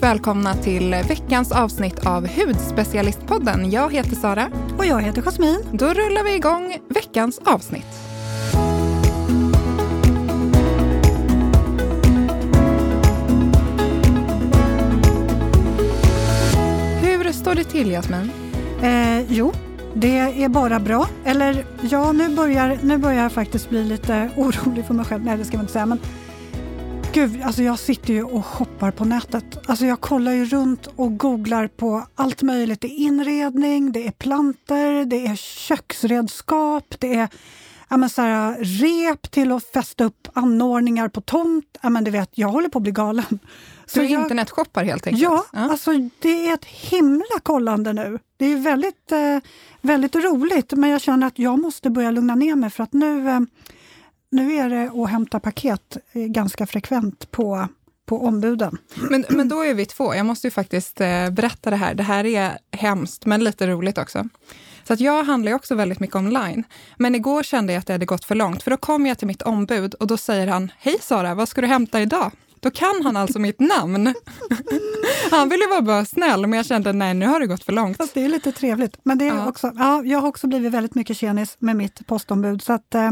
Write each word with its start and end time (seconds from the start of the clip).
Varmt 0.00 0.12
välkomna 0.12 0.54
till 0.54 0.90
veckans 1.08 1.52
avsnitt 1.52 2.06
av 2.06 2.28
Hudspecialistpodden. 2.28 3.70
Jag 3.70 3.92
heter 3.92 4.16
Sara. 4.16 4.48
Och 4.78 4.86
jag 4.86 5.02
heter 5.02 5.22
Jasmin. 5.22 5.64
Då 5.72 5.86
rullar 5.86 6.24
vi 6.24 6.34
igång 6.34 6.76
veckans 6.88 7.40
avsnitt. 7.44 7.86
Hur 17.02 17.32
står 17.32 17.54
det 17.54 17.64
till, 17.64 17.90
Jasmin? 17.90 18.30
Eh, 18.82 19.32
jo, 19.32 19.52
det 19.94 20.18
är 20.18 20.48
bara 20.48 20.80
bra. 20.80 21.06
Eller 21.24 21.64
ja, 21.90 22.12
nu 22.12 22.36
börjar, 22.36 22.78
nu 22.82 22.98
börjar 22.98 23.22
jag 23.22 23.32
faktiskt 23.32 23.70
bli 23.70 23.84
lite 23.84 24.30
orolig 24.36 24.86
för 24.86 24.94
mig 24.94 25.04
själv. 25.04 25.24
Nej, 25.24 25.36
det 25.36 25.44
ska 25.44 25.56
man 25.56 25.64
inte 25.64 25.72
säga. 25.72 25.86
Men 25.86 25.98
Gud, 27.12 27.42
alltså 27.42 27.62
jag 27.62 27.78
sitter 27.78 28.14
ju 28.14 28.24
och 28.24 28.46
shoppar 28.46 28.90
på 28.90 29.04
nätet. 29.04 29.68
Alltså 29.68 29.86
jag 29.86 30.00
kollar 30.00 30.32
ju 30.32 30.44
runt 30.44 30.86
och 30.96 31.18
googlar 31.18 31.68
på 31.68 32.06
allt 32.14 32.42
möjligt. 32.42 32.80
Det 32.80 32.86
är 32.86 32.98
inredning, 32.98 33.92
det 33.92 34.06
är 34.06 34.10
planter, 34.10 35.04
det 35.04 35.26
är 35.26 35.36
köksredskap, 35.36 36.94
det 36.98 37.14
är 37.14 37.28
ja, 37.88 37.96
men 37.96 38.10
så 38.10 38.22
här, 38.22 38.56
rep 38.58 39.30
till 39.30 39.52
att 39.52 39.64
fästa 39.64 40.04
upp 40.04 40.28
anordningar 40.32 41.08
på 41.08 41.20
tomt. 41.20 41.78
Ja, 41.80 41.90
men 41.90 42.04
du 42.04 42.10
vet, 42.10 42.30
jag 42.34 42.48
håller 42.48 42.68
på 42.68 42.78
att 42.78 42.82
bli 42.82 42.92
galen. 42.92 43.38
Så 43.86 43.98
du 44.00 44.06
jag, 44.06 44.22
internetshoppar 44.22 44.84
helt 44.84 45.06
enkelt? 45.06 45.22
Ja, 45.22 45.44
ja, 45.52 45.58
alltså 45.58 45.90
det 46.18 46.48
är 46.48 46.54
ett 46.54 46.64
himla 46.64 47.40
kollande 47.42 47.92
nu. 47.92 48.18
Det 48.36 48.46
är 48.46 48.56
väldigt, 48.56 49.12
eh, 49.12 49.38
väldigt 49.80 50.16
roligt, 50.16 50.72
men 50.72 50.90
jag 50.90 51.00
känner 51.00 51.26
att 51.26 51.38
jag 51.38 51.58
måste 51.58 51.90
börja 51.90 52.10
lugna 52.10 52.34
ner 52.34 52.54
mig 52.54 52.70
för 52.70 52.82
att 52.82 52.92
nu 52.92 53.28
eh, 53.28 53.40
nu 54.30 54.54
är 54.54 54.70
det 54.70 55.02
att 55.02 55.10
hämta 55.10 55.40
paket 55.40 55.96
eh, 56.12 56.22
ganska 56.22 56.66
frekvent 56.66 57.30
på, 57.30 57.68
på 58.06 58.26
ombuden. 58.26 58.78
Men, 59.10 59.24
men 59.28 59.48
då 59.48 59.64
är 59.64 59.74
vi 59.74 59.86
två. 59.86 60.14
Jag 60.14 60.26
måste 60.26 60.46
ju 60.46 60.50
faktiskt 60.50 61.00
eh, 61.00 61.30
berätta 61.30 61.70
det 61.70 61.76
här. 61.76 61.94
Det 61.94 62.02
här 62.02 62.26
är 62.26 62.58
hemskt, 62.72 63.26
men 63.26 63.44
lite 63.44 63.66
roligt 63.66 63.98
också. 63.98 64.28
Så 64.84 64.92
att 64.92 65.00
jag 65.00 65.24
handlar 65.24 65.50
ju 65.50 65.56
också 65.56 65.74
väldigt 65.74 66.00
mycket 66.00 66.16
online. 66.16 66.64
Men 66.96 67.14
igår 67.14 67.42
kände 67.42 67.72
jag 67.72 67.80
att 67.80 67.86
det 67.86 67.92
hade 67.92 68.06
gått 68.06 68.24
för 68.24 68.34
långt, 68.34 68.62
för 68.62 68.70
då 68.70 68.76
kom 68.76 69.06
jag 69.06 69.18
till 69.18 69.26
mitt 69.26 69.42
ombud 69.42 69.94
och 69.94 70.06
då 70.06 70.16
säger 70.16 70.46
han, 70.46 70.72
Hej 70.78 70.98
Sara, 71.00 71.34
vad 71.34 71.48
ska 71.48 71.60
du 71.60 71.66
hämta 71.66 72.00
idag? 72.00 72.32
Då 72.60 72.70
kan 72.70 73.00
han 73.04 73.16
alltså 73.16 73.38
mitt 73.38 73.60
namn. 73.60 74.14
Han 75.30 75.48
ville 75.48 75.66
vara 75.66 75.82
bara 75.82 76.04
snäll, 76.04 76.46
men 76.46 76.52
jag 76.56 76.66
kände 76.66 76.92
nej, 76.92 77.14
nu 77.14 77.26
har 77.26 77.40
det 77.40 77.46
gått 77.46 77.64
för 77.64 77.72
långt. 77.72 77.96
Fast 77.96 78.14
det 78.14 78.24
är 78.24 78.28
lite 78.28 78.52
trevligt. 78.52 78.96
Men 79.02 79.18
det 79.18 79.24
är 79.24 79.34
ja. 79.34 79.48
också, 79.48 79.72
ja, 79.76 80.02
jag 80.04 80.20
har 80.20 80.28
också 80.28 80.46
blivit 80.46 80.72
väldigt 80.72 80.94
mycket 80.94 81.16
tjenis 81.16 81.56
med 81.58 81.76
mitt 81.76 82.06
postombud. 82.06 82.62
Så 82.62 82.72
att, 82.72 82.94
eh, 82.94 83.10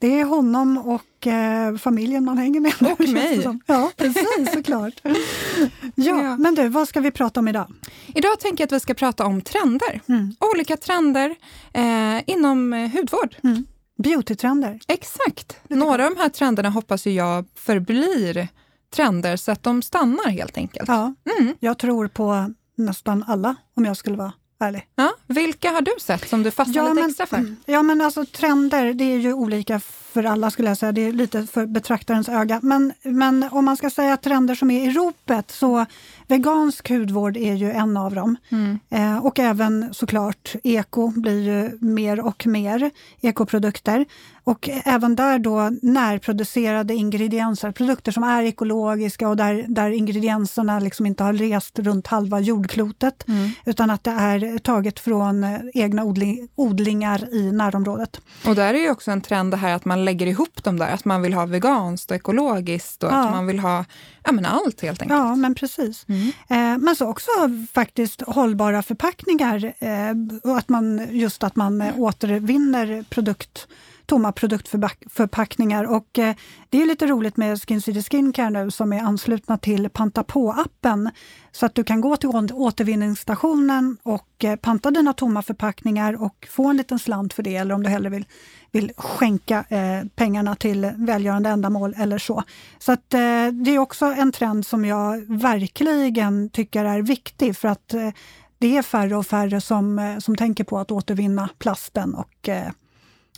det 0.00 0.20
är 0.20 0.24
honom 0.24 0.78
och 0.78 1.26
eh, 1.26 1.76
familjen 1.76 2.24
man 2.24 2.38
hänger 2.38 2.60
med. 2.60 2.74
Och 2.92 3.08
mig! 3.08 3.60
Ja, 3.66 3.90
precis, 3.96 4.52
såklart. 4.52 4.94
ja, 5.94 6.36
men 6.36 6.54
du, 6.54 6.68
vad 6.68 6.88
ska 6.88 7.00
vi 7.00 7.10
prata 7.10 7.40
om 7.40 7.48
idag? 7.48 7.72
Idag 8.14 8.40
tänker 8.40 8.62
jag 8.62 8.66
att 8.66 8.72
vi 8.72 8.80
ska 8.80 8.94
prata 8.94 9.24
om 9.24 9.40
trender. 9.40 10.00
Mm. 10.08 10.34
Olika 10.54 10.76
trender 10.76 11.36
eh, 11.72 12.30
inom 12.30 12.72
eh, 12.72 12.90
hudvård. 12.90 13.36
Mm. 13.42 13.64
Beautytrender. 13.98 14.80
Exakt. 14.88 15.56
Några 15.68 16.04
av 16.04 16.14
de 16.14 16.20
här 16.20 16.28
trenderna 16.28 16.70
hoppas 16.70 17.06
jag 17.06 17.44
förblir 17.54 18.48
trender 18.94 19.36
så 19.36 19.52
att 19.52 19.62
de 19.62 19.82
stannar 19.82 20.30
helt 20.30 20.56
enkelt. 20.56 20.88
Ja, 20.88 21.14
mm. 21.38 21.54
Jag 21.60 21.78
tror 21.78 22.08
på 22.08 22.54
nästan 22.76 23.24
alla 23.26 23.56
om 23.76 23.84
jag 23.84 23.96
skulle 23.96 24.16
vara 24.16 24.32
ärlig. 24.60 24.86
Ja, 24.96 25.12
vilka 25.26 25.70
har 25.70 25.80
du 25.80 25.92
sett 26.00 26.28
som 26.28 26.42
du 26.42 26.50
fastnar 26.50 26.82
ja, 26.82 26.92
lite 26.92 27.06
extra 27.06 27.26
för? 27.26 27.56
Ja, 27.66 27.82
men 27.82 28.00
alltså 28.00 28.24
trender, 28.26 28.94
det 28.94 29.04
är 29.04 29.18
ju 29.18 29.32
olika 29.32 29.80
för 30.12 30.24
alla 30.24 30.50
skulle 30.50 30.68
jag 30.68 30.78
säga. 30.78 30.92
Det 30.92 31.00
är 31.00 31.12
lite 31.12 31.46
för 31.46 31.66
betraktarens 31.66 32.28
öga. 32.28 32.60
Men, 32.62 32.92
men 33.02 33.48
om 33.50 33.64
man 33.64 33.76
ska 33.76 33.90
säga 33.90 34.16
trender 34.16 34.54
som 34.54 34.70
är 34.70 34.90
i 34.90 34.92
ropet 34.92 35.50
så 35.50 35.86
vegansk 36.30 36.88
hudvård 36.90 37.36
är 37.36 37.54
ju 37.54 37.70
en 37.70 37.96
av 37.96 38.14
dem. 38.14 38.36
Mm. 38.48 38.78
Eh, 38.90 39.26
och 39.26 39.38
även 39.38 39.94
såklart 39.94 40.54
eko 40.64 41.08
blir 41.08 41.40
ju 41.40 41.78
mer 41.80 42.20
och 42.20 42.46
mer 42.46 42.90
ekoprodukter. 43.20 44.06
Och 44.44 44.68
även 44.84 45.16
där 45.16 45.38
då 45.38 45.70
närproducerade 45.82 46.94
ingredienser, 46.94 47.72
produkter 47.72 48.12
som 48.12 48.22
är 48.22 48.42
ekologiska 48.42 49.28
och 49.28 49.36
där, 49.36 49.64
där 49.68 49.90
ingredienserna 49.90 50.78
liksom 50.78 51.06
inte 51.06 51.24
har 51.24 51.32
rest 51.32 51.78
runt 51.78 52.06
halva 52.06 52.40
jordklotet 52.40 53.28
mm. 53.28 53.50
utan 53.64 53.90
att 53.90 54.04
det 54.04 54.10
är 54.10 54.58
taget 54.58 55.00
från 55.00 55.46
egna 55.74 56.04
odling, 56.04 56.48
odlingar 56.54 57.34
i 57.34 57.52
närområdet. 57.52 58.20
Och 58.46 58.54
där 58.54 58.74
är 58.74 58.78
ju 58.78 58.90
också 58.90 59.10
en 59.10 59.20
trend 59.20 59.50
det 59.50 59.56
här 59.56 59.74
att 59.74 59.84
man 59.84 60.04
lägger 60.04 60.26
ihop 60.26 60.64
dem 60.64 60.78
där, 60.78 60.90
att 60.92 61.04
man 61.04 61.22
vill 61.22 61.34
ha 61.34 61.46
veganskt 61.46 62.10
och 62.10 62.16
ekologiskt 62.16 63.02
och 63.02 63.12
ja. 63.12 63.24
att 63.24 63.30
man 63.30 63.46
vill 63.46 63.58
ha 63.58 63.84
ja, 64.24 64.32
men 64.32 64.46
allt 64.46 64.80
helt 64.82 65.02
enkelt. 65.02 65.18
Ja, 65.18 65.36
men 65.36 65.54
precis. 65.54 66.04
Mm. 66.08 66.19
Eh, 66.48 66.78
men 66.78 66.96
så 66.96 67.06
också 67.06 67.30
faktiskt 67.72 68.22
hållbara 68.22 68.82
förpackningar 68.82 69.72
eh, 69.78 70.50
och 70.50 70.58
att 70.58 70.68
man, 70.68 71.08
just 71.10 71.44
att 71.44 71.56
man 71.56 71.80
mm. 71.80 72.00
återvinner 72.00 73.04
produkt 73.08 73.68
tomma 74.10 74.32
produktförpackningar. 74.32 75.84
Och 75.84 76.18
eh, 76.18 76.34
det 76.70 76.82
är 76.82 76.86
lite 76.86 77.06
roligt 77.06 77.36
med 77.36 77.62
Skin 77.62 77.80
City 77.80 78.02
Skincare 78.02 78.50
nu 78.50 78.70
som 78.70 78.92
är 78.92 79.00
anslutna 79.00 79.58
till 79.58 79.88
Panta 79.90 80.24
på-appen. 80.24 81.10
Så 81.52 81.66
att 81.66 81.74
du 81.74 81.84
kan 81.84 82.00
gå 82.00 82.16
till 82.16 82.28
återvinningsstationen 82.52 83.96
och 84.02 84.44
eh, 84.44 84.56
panta 84.56 84.90
dina 84.90 85.12
tomma 85.12 85.42
förpackningar 85.42 86.22
och 86.22 86.48
få 86.50 86.68
en 86.68 86.76
liten 86.76 86.98
slant 86.98 87.32
för 87.32 87.42
det, 87.42 87.56
eller 87.56 87.74
om 87.74 87.82
du 87.82 87.88
hellre 87.88 88.10
vill, 88.10 88.24
vill 88.72 88.92
skänka 88.96 89.64
eh, 89.68 90.06
pengarna 90.14 90.54
till 90.54 90.92
välgörande 90.96 91.50
ändamål 91.50 91.94
eller 91.98 92.18
så. 92.18 92.42
Så 92.78 92.92
att 92.92 93.14
eh, 93.14 93.46
det 93.52 93.70
är 93.70 93.78
också 93.78 94.06
en 94.06 94.32
trend 94.32 94.66
som 94.66 94.84
jag 94.84 95.38
verkligen 95.38 96.50
tycker 96.50 96.84
är 96.84 97.02
viktig 97.02 97.56
för 97.56 97.68
att 97.68 97.94
eh, 97.94 98.10
det 98.58 98.76
är 98.76 98.82
färre 98.82 99.16
och 99.16 99.26
färre 99.26 99.60
som, 99.60 99.98
eh, 99.98 100.18
som 100.18 100.36
tänker 100.36 100.64
på 100.64 100.78
att 100.78 100.90
återvinna 100.90 101.48
plasten 101.58 102.14
och 102.14 102.48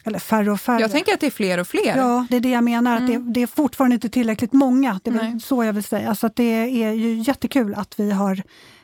eller 0.05 0.19
färre 0.19 0.53
och 0.53 0.61
färre. 0.61 0.81
Jag 0.81 0.91
tänker 0.91 1.15
att 1.15 1.21
det 1.21 1.27
är 1.27 1.31
fler 1.31 1.61
och 1.61 1.67
fler. 1.67 1.97
Ja, 1.97 2.27
det 2.31 2.37
är 2.37 2.41
det 2.41 2.51
jag 2.51 2.65
menar. 2.65 2.91
Mm. 2.91 3.03
Att 3.03 3.09
det, 3.09 3.15
mm. 3.15 3.33
det, 3.33 3.43
är 3.43 3.47
fortfarande 3.47 3.95
inte 3.95 4.09
tillräckligt 4.09 4.53
många. 4.53 5.01
Det 5.05 5.11
är 5.11 5.39
så 5.39 5.65
jag 5.65 5.73
vill 5.73 5.85
säga. 5.85 6.15
Så 6.15 6.31
det 6.35 6.83
är 6.85 6.93
ju 6.93 7.15
jättekul 7.15 7.75
att 7.75 8.01
vi 8.01 8.11
har 8.11 8.43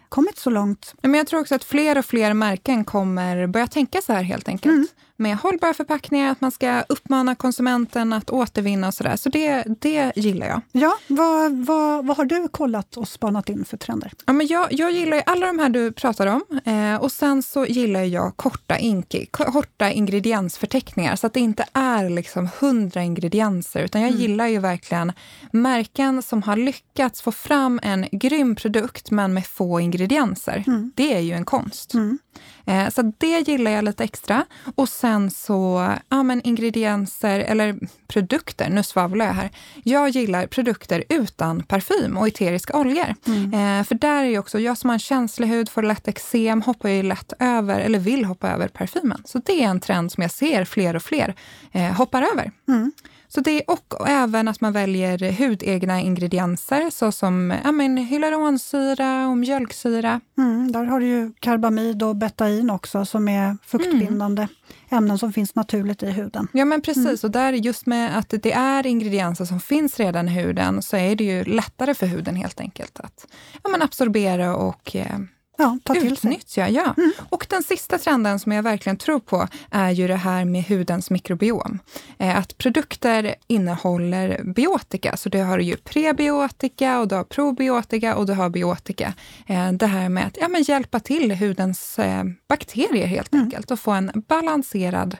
kommit 0.09 0.39
så 0.39 0.51
långt. 0.51 0.95
Men 1.03 1.15
jag 1.15 1.27
tror 1.27 1.41
också 1.41 1.55
att 1.55 1.65
fler 1.65 1.99
och 1.99 2.05
fler 2.05 2.35
märken 2.35 2.85
kommer 2.85 3.47
börja 3.47 3.67
tänka 3.67 4.01
så 4.01 4.13
här 4.13 4.23
helt 4.23 4.49
enkelt. 4.49 4.75
Mm 4.75 4.87
med 5.19 5.37
hållbara 5.37 5.75
förpackningar, 5.75 6.33
att 6.33 6.41
man 6.41 6.51
ska 6.51 6.83
uppmana 6.89 7.35
konsumenten 7.35 8.13
att 8.13 8.31
återvinna 8.31 8.87
och 8.87 8.95
sådär. 8.95 9.17
Så 9.17 9.29
det, 9.29 9.65
det 9.81 10.13
gillar 10.17 10.47
jag. 10.47 10.61
Ja, 10.73 10.99
vad, 11.07 11.53
vad, 11.53 12.07
vad 12.07 12.17
har 12.17 12.25
du 12.25 12.49
kollat 12.49 12.97
och 12.97 13.09
spanat 13.09 13.49
in 13.49 13.65
för 13.65 13.77
trender? 13.77 14.13
Ja, 14.27 14.33
men 14.33 14.47
jag, 14.47 14.73
jag 14.73 14.93
gillar 14.93 15.23
alla 15.27 15.47
de 15.47 15.59
här 15.59 15.69
du 15.69 15.93
pratar 15.93 16.27
om 16.27 16.43
eh, 16.65 16.97
och 16.97 17.13
sen 17.13 17.43
så 17.43 17.67
gillar 17.67 18.03
jag 18.03 18.37
korta, 18.37 18.79
inki, 18.79 19.27
korta 19.27 19.91
ingrediensförteckningar 19.91 21.17
så 21.17 21.27
att 21.27 21.35
det 21.35 21.41
inte 21.41 21.65
är 21.73 22.11
liksom 22.11 22.49
hundra 22.61 23.03
ingredienser 23.03 23.83
utan 23.83 24.01
jag 24.01 24.11
mm. 24.11 24.21
gillar 24.21 24.47
ju 24.47 24.59
verkligen 24.59 25.13
märken 25.53 26.23
som 26.23 26.43
har 26.43 26.57
lyckats 26.57 27.23
få 27.23 27.33
fram 27.33 27.81
en 27.83 28.07
grym 28.13 28.55
produkt 28.55 29.11
men 29.11 29.35
med 29.35 29.47
få 29.47 29.81
ingredienser. 29.81 30.65
Mm. 30.67 30.93
Det 30.95 31.15
är 31.15 31.21
ju 31.21 31.33
en 31.33 31.45
konst. 31.45 31.95
Mm. 31.95 32.19
Eh, 32.67 32.89
så 32.91 33.13
det 33.19 33.49
gillar 33.49 33.71
jag 33.71 33.85
lite 33.85 34.05
extra. 34.05 34.45
Och 34.75 34.89
sen 34.89 35.31
så, 35.31 35.93
ja 36.09 36.23
men 36.23 36.43
ingredienser 36.43 37.41
eller 37.41 37.79
produkter, 38.09 38.71
nu 38.71 38.83
svavlar 38.83 39.27
jag 39.27 39.33
här. 39.33 39.51
Jag 39.85 40.09
gillar 40.09 40.47
produkter 40.47 41.05
utan 41.09 41.63
parfym 41.63 42.17
och 42.17 42.29
eteriska 42.29 42.79
oljor. 42.79 43.15
Mm. 43.27 43.81
Eh, 43.81 43.85
för 43.85 43.95
där 43.95 44.25
är 44.25 44.29
ju 44.29 44.39
också, 44.39 44.59
jag 44.59 44.79
som 44.79 44.91
har 44.91 44.95
en 44.95 44.99
känslig 44.99 45.49
hud, 45.49 45.69
får 45.69 45.83
lätt 45.83 46.09
eksem, 46.09 46.63
hoppar 46.63 46.89
ju 46.89 47.03
lätt 47.03 47.33
över, 47.39 47.81
eller 47.81 47.99
vill 47.99 48.25
hoppa 48.25 48.51
över 48.51 48.69
parfymen. 48.69 49.23
Så 49.25 49.39
det 49.39 49.65
är 49.65 49.69
en 49.69 49.81
trend 49.81 50.13
som 50.13 50.23
jag 50.23 50.31
ser 50.31 50.65
fler 50.65 50.97
och 50.97 51.03
fler 51.03 51.35
eh, 51.73 51.93
hoppar 51.93 52.23
över. 52.23 52.51
Mm. 52.69 52.93
Så 53.29 53.41
det, 53.41 53.63
och, 53.63 54.09
även 54.09 54.49
att 54.49 54.61
man 54.61 54.73
väljer 54.73 55.33
hudegna 55.33 56.01
ingredienser 56.01 56.91
såsom 56.91 57.55
ja, 57.65 57.73
men, 57.73 57.97
hyaluronsyra 57.97 59.29
och 59.29 59.39
mjölksyra. 59.39 60.21
Mm, 60.39 60.73
där 60.73 60.85
har 60.85 61.01
du 61.01 61.07
ju 61.07 61.33
karbamid 61.41 62.03
och 62.03 62.17
betain 62.17 62.71
också 62.71 63.05
som 63.05 63.29
är 63.29 63.57
fuktbindande 63.65 64.43
mm. 64.43 65.05
ämnen 65.05 65.19
som 65.19 65.33
finns 65.33 65.55
naturligt 65.55 66.03
i 66.03 66.11
huden. 66.11 66.49
Ja 66.53 66.65
men 66.65 66.81
precis, 66.81 67.07
mm. 67.07 67.19
och 67.23 67.31
där 67.31 67.53
just 67.53 67.87
med 67.87 68.19
att 68.19 68.35
det 68.43 68.53
är 68.53 68.87
ingredienser 68.87 69.45
som 69.45 69.61
finns 69.61 70.01
redan 70.01 70.29
i 70.29 70.33
huden 70.33 70.83
så 70.83 70.97
är 70.97 71.17
det 71.17 71.25
ju 71.25 71.45
lättare 71.45 71.95
för 71.95 72.07
huden 72.07 72.37
helt 72.37 72.61
enkelt 72.61 73.01
att 73.01 73.27
ja, 73.63 73.71
men 73.71 73.83
absorbera 73.83 74.57
och 74.57 74.97
eh, 74.97 75.19
ja, 75.59 75.79
ta 75.85 75.95
till 75.95 76.13
utnyttja. 76.13 76.65
Sig. 76.65 76.75
Ja. 76.75 76.95
Mm. 76.97 77.13
Och 77.29 77.47
den 77.49 77.63
sista 77.63 77.99
trenden 77.99 78.39
som 78.39 78.53
jag 78.53 78.63
verkligen 78.63 78.97
tror 78.97 79.21
på 79.21 79.49
är 79.71 79.91
ju 79.91 80.09
det 80.09 80.17
här 80.17 80.45
med 80.45 80.65
hudens 80.65 81.11
mikrobiom. 81.11 81.79
Eh, 82.19 82.39
att 82.39 82.59
produkter 82.59 83.35
innehåller 83.47 84.43
biotika, 84.45 85.17
så 85.17 85.29
det 85.29 85.41
har 85.41 85.59
ju 85.59 85.77
prebiotika 85.77 87.01
och 87.01 87.09
du 87.09 87.15
har 87.15 87.25
probiotika 87.25 88.17
och 88.17 88.27
du 88.27 88.33
har 88.33 88.51
biotika. 88.51 89.15
Eh, 89.47 89.73
det 89.73 89.87
här 89.87 90.09
med 90.09 90.27
att 90.27 90.37
ja, 90.41 90.49
men 90.49 90.63
hjälpa 90.63 91.01
till 91.01 91.33
hudens 91.33 91.99
eh, 91.99 92.25
bakterier 92.49 93.07
helt 93.07 93.33
mm. 93.33 93.45
enkelt 93.45 93.71
och 93.71 93.81
få 93.81 93.91
en 93.91 94.11
balanserad 94.29 95.17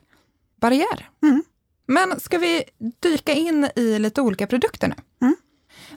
barriär. 0.61 1.09
Mm. 1.23 1.43
Men 1.87 2.21
ska 2.21 2.39
vi 2.39 2.65
dyka 3.03 3.33
in 3.33 3.69
i 3.77 3.99
lite 3.99 4.21
olika 4.21 4.47
produkter 4.47 4.89
nu? 4.89 4.95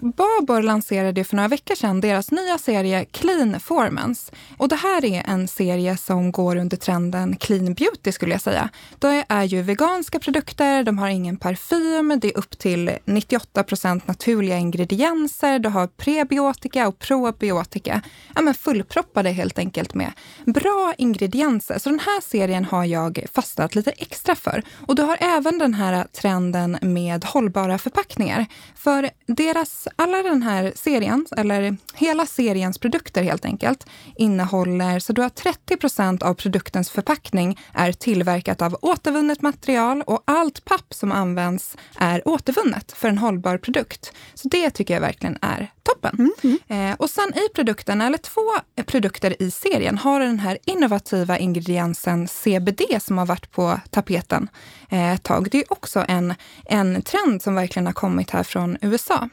Babor 0.01 0.62
lanserade 0.62 1.24
för 1.24 1.36
några 1.36 1.48
veckor 1.48 1.75
sedan 1.75 2.01
deras 2.01 2.31
nya 2.31 2.57
serie 2.57 3.06
Clean 3.06 3.59
Formance. 3.59 4.31
Och 4.57 4.68
det 4.68 4.75
här 4.75 5.06
är 5.06 5.24
en 5.27 5.48
serie 5.48 5.98
som 5.98 6.31
går 6.31 6.56
under 6.56 6.77
trenden 6.77 7.36
clean 7.36 7.74
beauty 7.74 8.12
skulle 8.12 8.31
jag 8.31 8.42
säga. 8.42 8.69
Det 9.00 9.25
är 9.30 9.44
ju 9.44 9.62
veganska 9.62 10.19
produkter, 10.19 10.83
de 10.83 10.98
har 10.98 11.09
ingen 11.09 11.38
parfym, 11.38 12.19
det 12.21 12.27
är 12.27 12.38
upp 12.38 12.59
till 12.59 12.92
98 13.06 13.63
procent 13.63 14.07
naturliga 14.07 14.57
ingredienser, 14.57 15.59
du 15.59 15.69
har 15.69 15.88
prebiotika 15.88 16.88
och 16.88 17.00
probiotika. 17.00 18.01
Ja, 18.36 18.42
men 18.42 18.54
fullproppade 18.54 19.30
helt 19.30 19.59
enkelt 19.59 19.94
med 19.94 20.12
bra 20.45 20.94
ingredienser. 20.97 21.80
Så 21.80 21.89
den 21.89 22.00
här 22.00 22.21
serien 22.21 22.65
har 22.65 22.86
jag 22.86 23.25
fastnat 23.33 23.75
lite 23.75 23.92
extra 23.92 24.36
för. 24.36 24.63
Och 24.88 24.95
du 24.95 25.01
har 25.01 25.18
även 25.21 25.57
den 25.57 25.74
här 25.74 26.07
trenden 26.21 26.77
med 26.81 27.25
hållbara 27.25 27.77
förpackningar. 27.77 28.45
För 28.75 29.09
deras, 29.25 29.88
alla 29.95 30.23
den 30.23 30.43
här 30.43 30.73
serien, 30.75 31.25
eller 31.38 31.77
hela 31.93 32.25
seriens 32.25 32.77
produkter 32.77 33.23
helt 33.23 33.45
enkelt, 33.45 33.85
innehåller, 34.15 34.99
så 34.99 35.13
du 35.13 35.21
har 35.21 35.29
30 35.29 35.77
procent 35.77 36.23
av 36.23 36.33
produktens 36.33 36.89
förpackning 36.89 37.59
är 37.73 37.91
tillverkat 37.91 38.61
av 38.61 38.77
återvunnet 38.81 39.41
material 39.41 40.01
och 40.01 40.23
allt 40.25 40.65
papp 40.65 40.93
som 40.93 41.11
används 41.11 41.77
är 41.97 42.27
återvunnet 42.27 42.91
för 42.91 43.09
en 43.09 43.17
hållbar 43.17 43.57
produkt. 43.57 44.13
Så 44.33 44.47
det 44.47 44.69
tycker 44.69 44.93
jag 44.93 45.01
verkligen 45.01 45.38
är 45.41 45.71
toppen. 45.83 46.15
Mm, 46.19 46.57
mm. 46.67 46.91
Eh, 46.91 46.95
och 46.99 47.09
sen 47.09 47.33
i 47.35 47.53
produkten, 47.55 48.01
eller 48.01 48.17
två 48.17 48.41
produkter 48.85 49.41
i 49.41 49.51
serien, 49.51 49.97
har 49.97 50.19
den 50.19 50.39
här 50.39 50.57
innovativa 50.65 51.37
ingrediensen 51.37 52.27
CBD 52.27 52.81
som 53.01 53.17
har 53.17 53.25
varit 53.25 53.51
på 53.51 53.79
tapeten 53.89 54.49
eh, 54.89 55.13
ett 55.13 55.23
tag. 55.23 55.47
Det 55.51 55.57
är 55.57 55.73
också 55.73 56.05
en, 56.07 56.33
en 56.65 57.01
trend 57.01 57.41
som 57.41 57.55
verkligen 57.55 57.85
har 57.85 57.94
kommit 57.94 58.29
här 58.29 58.44
från 58.44 58.77
USA. 58.81 59.29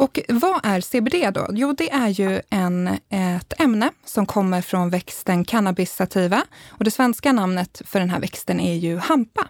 Och 0.00 0.20
vad 0.28 0.60
är 0.62 0.80
CBD 0.80 1.34
då? 1.34 1.46
Jo, 1.52 1.72
det 1.72 1.90
är 1.90 2.08
ju 2.08 2.40
en, 2.50 2.88
ett 3.08 3.60
ämne 3.60 3.90
som 4.04 4.26
kommer 4.26 4.62
från 4.62 4.90
växten 4.90 5.44
cannabis 5.44 5.92
sativa 5.92 6.42
och 6.68 6.84
det 6.84 6.90
svenska 6.90 7.32
namnet 7.32 7.82
för 7.84 8.00
den 8.00 8.10
här 8.10 8.20
växten 8.20 8.60
är 8.60 8.74
ju 8.74 8.96
hampa. 8.96 9.46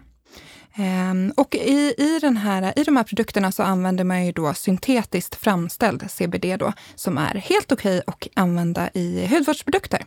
Ehm, 0.75 1.33
och 1.37 1.55
i, 1.55 1.93
i, 1.97 2.19
den 2.21 2.37
här, 2.37 2.79
i 2.79 2.83
de 2.83 2.97
här 2.97 3.03
produkterna 3.03 3.51
så 3.51 3.63
använder 3.63 4.03
man 4.03 4.25
ju 4.25 4.31
då 4.31 4.53
syntetiskt 4.53 5.35
framställd 5.35 6.11
CBD 6.11 6.59
då, 6.59 6.73
som 6.95 7.17
är 7.17 7.35
helt 7.35 7.71
okej 7.71 8.01
okay 8.07 8.13
att 8.31 8.43
använda 8.43 8.89
i 8.93 9.27
hudvårdsprodukter. 9.27 10.05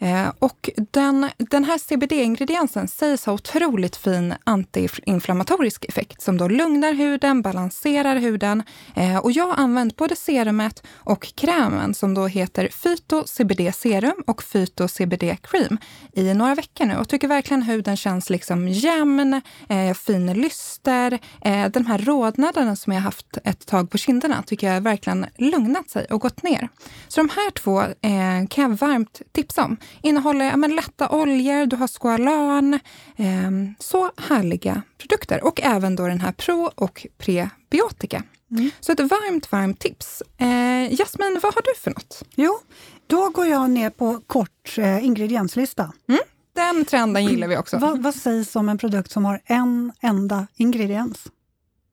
Eh, 0.00 0.32
och 0.38 0.70
den, 0.90 1.28
den 1.38 1.64
här 1.64 1.78
CBD-ingrediensen 1.78 2.88
sägs 2.88 3.26
ha 3.26 3.32
otroligt 3.32 3.96
fin 3.96 4.34
antiinflammatorisk 4.44 5.84
effekt 5.84 6.22
som 6.22 6.38
då 6.38 6.48
lugnar 6.48 6.92
huden, 6.92 7.42
balanserar 7.42 8.16
huden. 8.16 8.62
Eh, 8.96 9.16
och 9.16 9.32
jag 9.32 9.46
har 9.46 9.54
använt 9.54 9.96
både 9.96 10.16
serumet 10.16 10.82
och 10.94 11.34
krämen 11.34 11.94
som 11.94 12.14
då 12.14 12.26
heter 12.26 12.68
Phyto 12.82 13.24
CBD 13.26 13.74
Serum 13.74 14.24
och 14.26 14.42
Phyto 14.52 14.88
CBD 14.88 15.36
Cream 15.42 15.78
i 16.12 16.34
några 16.34 16.54
veckor 16.54 16.84
nu 16.84 16.96
och 16.96 17.08
tycker 17.08 17.28
verkligen 17.28 17.62
huden 17.62 17.96
känns 17.96 18.30
liksom 18.30 18.68
jämn, 18.68 19.40
eh, 19.68 19.94
fin 19.94 20.32
lyster. 20.32 21.18
Eh, 21.40 21.68
den 21.68 21.86
här 21.86 21.98
rodnaden 21.98 22.76
som 22.76 22.92
jag 22.92 23.00
haft 23.00 23.38
ett 23.44 23.66
tag 23.66 23.90
på 23.90 23.98
kinderna 23.98 24.42
tycker 24.42 24.72
jag 24.72 24.80
verkligen 24.80 25.26
lugnat 25.36 25.90
sig 25.90 26.04
och 26.04 26.20
gått 26.20 26.42
ner. 26.42 26.68
Så 27.08 27.20
de 27.20 27.28
här 27.28 27.50
två 27.50 27.80
eh, 27.80 28.48
kan 28.48 28.70
jag 28.70 28.78
varmt 28.78 29.22
tipsa 29.32 29.64
om. 29.64 29.76
Innehåller 30.02 30.44
ja, 30.44 30.56
men, 30.56 30.76
lätta 30.76 31.08
oljor, 31.08 31.66
du 31.66 31.76
har 31.76 31.88
squalan. 31.88 32.74
Eh, 33.16 33.50
så 33.78 34.10
härliga 34.16 34.82
produkter. 34.98 35.44
Och 35.44 35.60
även 35.62 35.96
då 35.96 36.06
den 36.06 36.20
här 36.20 36.32
pro 36.32 36.70
och 36.74 37.06
prebiotika. 37.18 38.22
Mm. 38.50 38.70
Så 38.80 38.92
ett 38.92 39.00
varmt, 39.00 39.52
varmt 39.52 39.78
tips. 39.78 40.22
Eh, 40.38 40.94
Jasmin, 40.94 41.40
vad 41.42 41.54
har 41.54 41.62
du 41.62 41.80
för 41.80 41.90
något? 41.90 42.22
Jo, 42.34 42.58
då 43.06 43.30
går 43.30 43.46
jag 43.46 43.70
ner 43.70 43.90
på 43.90 44.20
kort 44.26 44.78
eh, 44.78 45.04
ingredienslista. 45.04 45.92
Mm. 46.08 46.20
Den 46.52 46.84
trenden 46.84 47.24
gillar 47.24 47.48
vi 47.48 47.56
också. 47.56 47.78
vad, 47.78 48.02
vad 48.02 48.14
sägs 48.14 48.56
om 48.56 48.68
en 48.68 48.78
produkt 48.78 49.10
som 49.10 49.24
har 49.24 49.40
en 49.44 49.92
enda 50.00 50.46
ingrediens? 50.56 51.26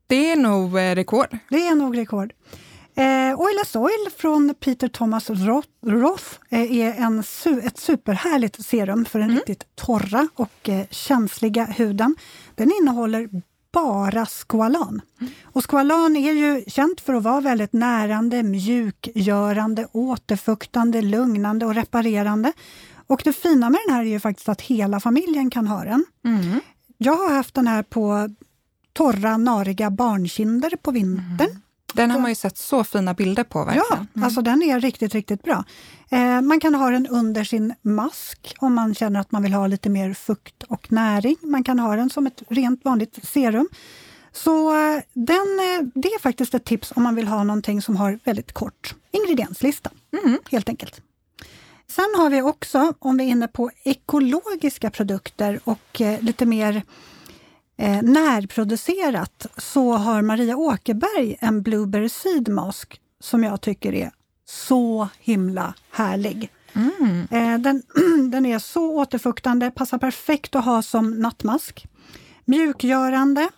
Det 0.08 0.32
är 0.32 0.36
nog 0.36 0.78
eh, 0.78 0.96
rekord. 0.96 1.38
Det 1.50 1.68
är 1.68 1.76
nog 1.76 1.98
rekord. 1.98 2.34
Eh, 2.98 3.40
Oilless 3.40 3.76
Oil 3.76 4.12
från 4.18 4.56
Peter 4.60 4.88
Thomas 4.88 5.30
Roth 5.84 6.40
eh, 6.50 6.78
är 6.78 6.94
en 6.94 7.20
ett 7.64 7.78
superhärligt 7.78 8.66
serum 8.66 9.06
för 9.06 9.20
den 9.20 9.30
mm. 9.30 9.38
riktigt 9.38 9.76
torra 9.76 10.28
och 10.36 10.70
eh, 10.70 10.86
känsliga 10.90 11.66
huden. 11.66 12.16
Den 12.56 12.72
innehåller 12.82 13.30
bara 13.72 14.26
squalan. 14.26 15.02
Mm. 15.22 15.34
Och 15.44 15.72
squalan 15.72 16.16
är 16.16 16.32
ju 16.32 16.64
känt 16.68 17.02
för 17.02 17.14
att 17.14 17.24
vara 17.24 17.42
väldigt 17.42 17.74
närande, 17.74 18.44
mjukgörande, 18.44 19.88
återfuktande, 19.92 21.02
lugnande 21.02 21.66
och 21.66 21.76
reparerande. 21.76 22.54
Och 23.08 23.22
det 23.24 23.34
fina 23.34 23.70
med 23.70 23.80
den 23.88 23.96
här 23.96 24.02
är 24.02 24.10
ju 24.10 24.20
faktiskt 24.20 24.50
att 24.50 24.62
hela 24.62 25.00
familjen 25.00 25.50
kan 25.50 25.68
ha 25.68 25.84
den. 25.84 26.06
Mm. 26.26 26.60
Jag 26.98 27.16
har 27.16 27.34
haft 27.36 27.56
den 27.56 27.68
här 27.68 27.84
på 27.84 28.30
torra, 28.94 29.38
nariga 29.38 29.90
barnkinder 29.90 30.72
på 30.82 30.92
vintern. 30.92 31.50
Mm. 31.50 31.62
Den 31.98 32.12
har 32.12 32.20
man 32.20 32.32
ju 32.32 32.36
sett 32.36 32.58
så 32.58 32.84
fina 32.84 33.14
bilder 33.14 33.44
på. 33.44 33.60
Verkligen. 33.60 33.86
Ja, 33.90 34.06
mm. 34.16 34.24
alltså 34.24 34.42
den 34.42 34.64
är 34.64 34.80
riktigt, 34.80 35.14
riktigt 35.14 35.44
bra. 35.44 35.64
Eh, 36.10 36.42
man 36.42 36.60
kan 36.60 36.76
ha 36.76 36.90
den 36.90 37.08
under 37.08 37.44
sin 37.44 37.74
mask 37.82 38.56
om 38.60 38.74
man 38.74 38.96
känner 38.96 39.20
att 39.20 39.32
man 39.32 39.44
vill 39.44 39.54
ha 39.54 39.68
lite 39.68 39.90
mer 39.90 40.14
fukt 40.14 40.64
och 40.64 40.92
näring. 40.92 41.36
Man 41.42 41.64
kan 41.64 41.80
ha 41.80 41.96
den 41.96 42.10
som 42.10 42.28
ett 42.28 42.44
rent 42.50 42.86
vanligt 42.86 43.20
serum. 43.24 43.70
Så 44.32 44.74
eh, 44.74 45.02
den, 45.14 45.60
eh, 45.60 45.88
det 45.94 46.08
är 46.08 46.20
faktiskt 46.20 46.54
ett 46.54 46.66
tips 46.66 46.94
om 46.96 47.04
man 47.04 47.16
vill 47.16 47.28
ha 47.28 47.44
någonting 47.44 47.82
som 47.82 47.96
har 47.96 48.20
väldigt 48.24 48.54
kort 48.54 48.96
ingredienslista, 49.12 49.90
mm. 50.24 50.40
helt 50.52 50.70
enkelt. 50.70 51.02
Sen 51.90 52.14
har 52.18 52.30
vi 52.30 52.42
också, 52.42 52.94
om 53.00 53.18
vi 53.18 53.24
är 53.24 53.28
inne 53.28 53.48
på 53.48 53.72
ekologiska 53.84 54.90
produkter 54.90 55.60
och 55.64 56.02
eh, 56.02 56.22
lite 56.22 56.46
mer 56.46 56.82
eh, 57.78 58.02
närproducerat 58.02 59.48
så 59.58 59.94
har 59.94 60.22
Maria 60.22 60.58
Åkerberg 60.58 61.38
en 61.40 61.62
Blueberry 61.62 62.10
Seed 62.10 62.50
Mask 62.50 63.02
som 63.20 63.44
jag 63.44 63.62
tycker 63.62 63.94
är 63.94 64.12
så 64.46 65.10
himla 65.20 65.74
härlig. 65.92 66.52
Mm. 66.74 67.28
Eh, 67.32 67.60
den, 67.60 67.84
den 68.32 68.46
är 68.46 68.60
så 68.60 68.96
återfuktande, 68.96 69.72
passar 69.72 69.98
perfekt 69.98 70.56
att 70.56 70.66
ha 70.66 70.82
som 70.82 71.12
nattmask. 71.12 71.88
Mjukgörande. 72.46 73.50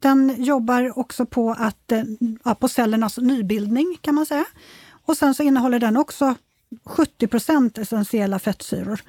Den 0.00 0.34
jobbar 0.38 0.98
också 0.98 1.26
på, 1.26 1.56
att, 1.58 1.92
eh, 1.92 2.54
på 2.54 2.68
cellernas 2.68 3.18
nybildning 3.18 3.98
kan 4.00 4.14
man 4.14 4.26
säga. 4.26 4.44
Och 5.06 5.16
sen 5.16 5.34
så 5.34 5.42
innehåller 5.42 5.78
den 5.78 5.96
också 5.96 6.34
70% 6.84 7.78
essentiella 7.78 8.38
fettsyror. 8.38 9.00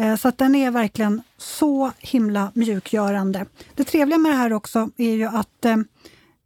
Eh, 0.00 0.16
så 0.16 0.28
att 0.28 0.38
den 0.38 0.54
är 0.54 0.70
verkligen 0.70 1.22
så 1.38 1.92
himla 1.98 2.52
mjukgörande. 2.54 3.46
Det 3.74 3.84
trevliga 3.84 4.18
med 4.18 4.32
det 4.32 4.36
här 4.36 4.52
också 4.52 4.90
är 4.96 5.10
ju 5.10 5.24
att 5.24 5.64
eh, 5.64 5.76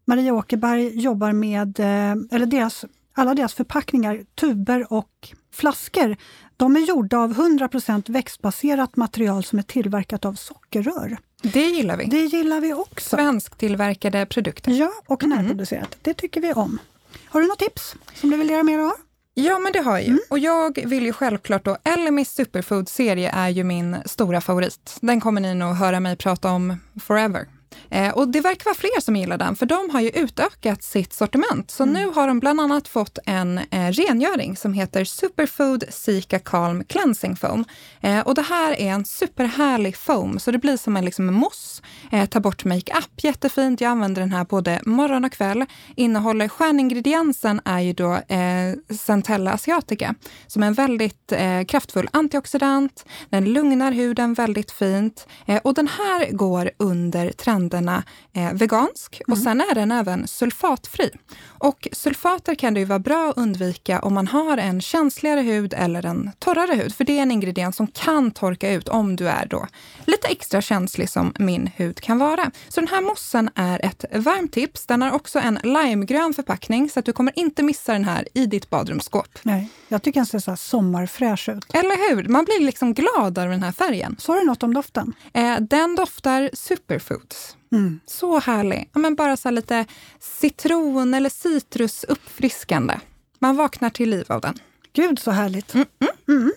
Maria 0.05 0.35
Åkerberg 0.35 1.01
jobbar 1.01 1.33
med, 1.33 1.81
eh, 1.81 2.37
eller 2.37 2.47
deras, 2.47 2.85
alla 3.15 3.35
deras 3.35 3.55
förpackningar, 3.55 4.25
tuber 4.35 4.93
och 4.93 5.33
flaskor, 5.53 6.17
de 6.57 6.77
är 6.77 6.81
gjorda 6.81 7.19
av 7.19 7.35
100% 7.35 8.13
växtbaserat 8.13 8.97
material 8.97 9.45
som 9.45 9.59
är 9.59 9.63
tillverkat 9.63 10.25
av 10.25 10.35
sockerrör. 10.35 11.19
Det 11.43 11.67
gillar 11.67 11.97
vi. 11.97 12.05
Det 12.05 12.25
gillar 12.25 12.61
vi 12.61 12.73
också. 12.73 13.17
Svensktillverkade 13.17 14.27
produkter. 14.27 14.73
Ja, 14.73 14.93
och 15.07 15.25
mm. 15.25 15.39
närproducerat. 15.39 15.97
Det 16.03 16.15
tycker 16.15 16.41
vi 16.41 16.53
om. 16.53 16.79
Har 17.25 17.41
du 17.41 17.47
något 17.47 17.59
tips 17.59 17.97
som 18.15 18.31
du 18.31 18.37
vill 18.37 18.51
göra 18.51 18.63
mer 18.63 18.79
av? 18.79 18.93
Ja, 19.35 19.59
men 19.59 19.73
det 19.73 19.79
har 19.79 19.93
jag 19.93 20.03
ju. 20.03 20.09
Mm. 20.09 20.21
Och 20.31 20.39
jag 20.39 20.79
vill 20.87 21.05
ju 21.05 21.13
självklart 21.13 21.65
då, 21.65 21.77
Ellemis 21.85 22.31
Superfood-serie 22.31 23.31
är 23.31 23.49
ju 23.49 23.65
min 23.65 23.97
stora 24.07 24.41
favorit. 24.41 24.97
Den 25.01 25.21
kommer 25.21 25.41
ni 25.41 25.55
nog 25.55 25.75
höra 25.75 26.01
mig 26.01 26.17
prata 26.17 26.51
om 26.51 26.77
forever. 27.01 27.47
Eh, 27.91 28.11
och 28.11 28.29
det 28.29 28.41
verkar 28.41 28.65
vara 28.65 28.75
fler 28.75 29.01
som 29.01 29.17
gillar 29.17 29.39
den, 29.39 29.57
för 29.57 29.67
de 29.67 29.91
har 29.91 30.01
ju 30.01 30.09
utökat 30.09 30.83
sitt 30.83 31.13
sortiment. 31.13 31.71
Så 31.71 31.83
mm. 31.83 31.95
nu 31.95 32.11
har 32.15 32.29
de 32.29 32.41
bland 32.41 32.61
annat 32.61 32.89
fått 32.89 33.19
en 33.27 33.59
eh, 33.59 33.91
rengöring 33.91 34.57
som 34.57 34.73
heter 34.75 35.05
Superfood 35.05 35.85
Sika 35.91 36.39
Calm 36.39 36.85
Cleansing 36.85 37.37
Foam. 37.37 37.65
Eh, 38.01 38.21
och 38.21 38.35
det 38.35 38.43
här 38.43 38.81
är 38.81 38.91
en 38.91 39.05
superhärlig 39.05 39.97
foam, 39.97 40.39
så 40.39 40.51
det 40.51 40.59
blir 40.59 40.77
som 40.77 40.97
en 40.97 41.05
liksom, 41.05 41.27
mousse. 41.27 41.83
Eh, 42.13 42.27
tar 42.27 42.41
bort 42.41 42.65
makeup, 42.65 43.11
jättefint. 43.23 43.81
Jag 43.81 43.91
använder 43.91 44.23
den 44.23 44.33
här 44.33 44.45
både 44.45 44.81
morgon 44.87 45.25
och 45.25 45.33
kväll. 45.33 45.65
Innehåller, 45.97 46.49
stjärningrediensen 46.49 47.61
är 47.65 47.81
ju 47.81 47.93
då 47.93 48.13
eh, 48.15 48.97
Centella 48.99 49.53
asiatica, 49.53 50.15
som 50.47 50.63
är 50.63 50.67
en 50.67 50.75
väldigt 50.75 51.33
kraftfull 51.69 52.09
antioxidant. 52.13 53.05
Den 53.31 53.53
lugnar 53.53 53.93
huden 53.93 54.35
väldigt 54.35 54.71
fint. 54.71 55.27
Och 55.63 55.75
den 55.75 55.89
här 55.89 56.33
går 56.33 56.71
under 56.77 57.33
trend 57.33 57.64
tänderna 57.71 58.03
eh, 58.33 58.53
vegansk 58.53 59.23
och 59.27 59.37
mm. 59.37 59.45
sen 59.45 59.61
är 59.61 59.75
den 59.75 59.93
även 59.93 60.27
sulfatfri. 60.27 61.11
Och 61.59 61.89
sulfater 61.93 62.55
kan 62.55 62.75
det 62.75 62.81
ju 62.81 62.87
vara 62.87 62.99
bra 62.99 63.31
att 63.31 63.37
undvika 63.37 64.01
om 64.01 64.15
man 64.15 64.27
har 64.29 64.59
en 64.59 64.81
känsligare 64.81 65.41
hud 65.41 65.75
eller 65.75 66.07
en 66.07 66.31
torrare 66.39 66.75
hud, 66.75 66.95
för 66.95 67.05
det 67.05 67.19
är 67.19 67.23
en 67.23 67.31
ingrediens 67.31 67.77
som 67.77 67.87
kan 67.87 68.31
torka 68.31 68.73
ut 68.73 68.89
om 68.89 69.17
du 69.17 69.29
är 69.29 69.47
då 69.47 69.67
lite 70.05 70.29
extra 70.29 70.63
känslig 70.63 71.11
som 71.11 71.33
min 71.39 71.71
hud 71.77 72.01
kan 72.01 72.19
vara. 72.19 72.51
Så 72.69 72.81
den 72.81 72.89
här 72.89 73.01
moussen 73.01 73.51
är 73.55 73.85
ett 73.85 74.05
varmt 74.13 74.53
tips. 74.53 74.87
Den 74.87 75.03
har 75.03 75.13
också 75.13 75.39
en 75.39 75.59
limegrön 75.63 76.35
förpackning 76.35 76.91
så 76.91 76.99
att 76.99 77.07
du 77.07 77.13
kommer 77.13 77.39
inte 77.39 77.63
missa 77.63 77.93
den 77.93 78.05
här 78.05 78.29
i 78.35 78.47
ditt 78.47 78.71
badrumsskåp. 78.71 79.39
Nej, 79.43 79.69
jag 79.89 80.03
tycker 80.03 80.21
den 80.21 80.27
ser 80.27 80.39
så 80.39 80.57
sommarfräsch 80.57 81.49
ut. 81.49 81.75
Eller 81.75 82.11
hur? 82.11 82.29
Man 82.29 82.45
blir 82.45 82.61
liksom 82.61 82.95
glad 82.95 83.39
av 83.39 83.49
den 83.49 83.63
här 83.63 83.73
färgen. 83.73 84.17
Sa 84.19 84.35
du 84.35 84.45
något 84.47 84.63
om 84.63 84.75
doften? 84.75 85.15
Eh, 85.35 85.61
den 85.61 85.95
doftar 85.95 86.51
superfoods. 86.53 87.54
Mm. 87.73 88.01
Så 88.07 88.39
härlig. 88.39 88.91
Ja, 88.93 88.99
men 89.01 89.15
bara 89.15 89.37
så 89.37 89.51
lite 89.51 89.87
citron 90.21 91.15
eller 91.15 91.31
citrus 91.31 92.05
uppfriskande. 92.05 93.01
Man 93.39 93.57
vaknar 93.57 93.91
till 93.91 94.11
liv 94.11 94.33
av 94.33 94.41
den. 94.41 94.59
Gud 94.93 95.19
så 95.19 95.31
härligt. 95.31 95.75
Mm, 95.75 95.87
mm. 96.01 96.43
mm. 96.43 96.53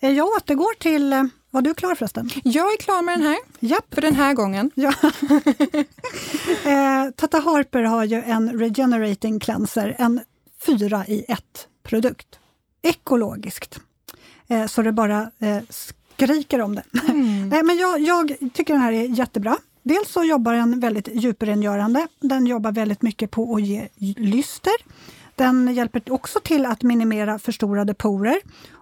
Eh, 0.00 0.10
jag 0.10 0.26
återgår 0.26 0.74
till 0.78 1.12
eh, 1.12 1.24
var 1.54 1.62
du 1.62 1.74
klar 1.74 1.94
förresten? 1.94 2.30
Jag 2.44 2.72
är 2.72 2.76
klar 2.76 3.02
med 3.02 3.14
den 3.14 3.26
här. 3.26 3.38
Japp. 3.60 3.94
För 3.94 4.02
den 4.02 4.14
här 4.14 4.34
gången. 4.34 4.70
Ja. 4.74 4.94
eh, 6.70 7.10
Tata 7.16 7.38
Harper 7.38 7.82
har 7.82 8.04
ju 8.04 8.22
en 8.22 8.58
Regenerating 8.58 9.40
Cleanser, 9.40 9.96
en 9.98 10.20
fyra 10.66 11.04
i 11.06 11.24
ett 11.28 11.68
produkt. 11.82 12.38
Ekologiskt. 12.82 13.80
Eh, 14.48 14.66
så 14.66 14.82
det 14.82 14.92
bara 14.92 15.30
eh, 15.38 15.58
skriker 15.68 16.60
om 16.60 16.74
det. 16.74 16.84
Mm. 17.08 17.48
Nej, 17.48 17.62
men 17.64 17.76
jag, 17.76 18.00
jag 18.00 18.36
tycker 18.54 18.74
den 18.74 18.82
här 18.82 18.92
är 18.92 19.04
jättebra. 19.04 19.56
Dels 19.84 20.12
så 20.12 20.24
jobbar 20.24 20.52
den 20.52 20.80
väldigt 20.80 21.08
djuprengörande. 21.12 22.08
Den 22.20 22.46
jobbar 22.46 22.72
väldigt 22.72 23.02
mycket 23.02 23.30
på 23.30 23.54
att 23.54 23.62
ge 23.62 23.88
lyster. 24.16 24.72
Den 25.36 25.74
hjälper 25.74 26.12
också 26.12 26.40
till 26.40 26.66
att 26.66 26.82
minimera 26.82 27.38
förstorade 27.38 27.94
porer 27.94 28.36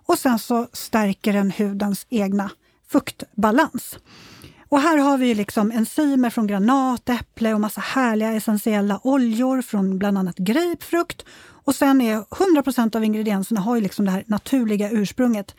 och 0.06 0.18
sen 0.18 0.38
så 0.38 0.66
stärker 0.73 1.32
den 1.32 1.50
hudens 1.50 2.06
egna 2.11 2.50
fuktbalans. 2.88 3.99
Och 4.68 4.80
här 4.80 4.99
har 4.99 5.18
vi 5.18 5.35
liksom 5.35 5.71
enzymer 5.71 6.30
från 6.30 6.47
granat, 6.47 7.09
äpple 7.09 7.54
och 7.54 7.61
massa 7.61 7.80
härliga 7.80 8.32
essentiella 8.32 9.00
oljor 9.02 9.62
från 9.62 9.99
bland 9.99 10.18
annat 10.18 10.38
grapefrukt. 10.38 11.25
Och 11.64 11.75
sen 11.75 12.00
är 12.00 12.21
100% 12.21 12.97
av 12.97 13.04
ingredienserna 13.04 13.61
har 13.61 13.75
ju 13.75 13.80
liksom 13.80 14.04
det 14.04 14.11
här 14.11 14.25
naturliga 14.26 14.90
ursprunget. 14.90 15.54